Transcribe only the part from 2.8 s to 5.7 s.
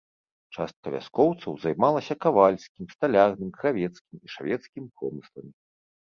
сталярным, кравецкім і шавецкім промысламі.